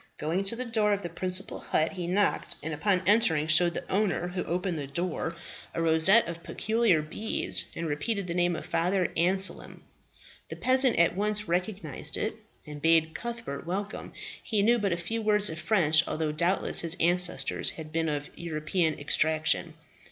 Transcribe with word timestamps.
Going 0.17 0.41
to 0.45 0.55
the 0.55 0.65
door 0.65 0.93
of 0.93 1.03
the 1.03 1.09
principal 1.09 1.59
hut, 1.59 1.91
he 1.91 2.07
knocked, 2.07 2.55
and 2.63 2.73
upon 2.73 3.03
entering 3.05 3.45
showed 3.45 3.75
the 3.75 3.87
owner 3.87 4.29
who 4.29 4.43
opened 4.45 4.79
the 4.79 4.87
door 4.87 5.35
a 5.75 5.81
rosette 5.83 6.27
of 6.27 6.41
peculiar 6.41 7.03
beads, 7.03 7.65
and 7.75 7.85
repeated 7.87 8.25
the 8.25 8.33
name 8.33 8.55
of 8.55 8.65
Father 8.65 9.11
Anselm. 9.15 9.83
The 10.49 10.55
peasant 10.55 10.97
at 10.97 11.15
once 11.15 11.47
recognized 11.47 12.17
it, 12.17 12.35
and 12.65 12.81
bade 12.81 13.13
Cuthbert 13.13 13.67
welcome. 13.67 14.11
He 14.41 14.63
knew 14.63 14.79
but 14.79 14.91
a 14.91 14.97
few 14.97 15.21
words 15.21 15.51
of 15.51 15.59
French, 15.59 16.07
although 16.07 16.31
doubtless 16.31 16.79
his 16.79 16.97
ancestors 16.99 17.69
had 17.69 17.91
been 17.91 18.09
of 18.09 18.31
European 18.35 18.97
extraction. 18.97 19.75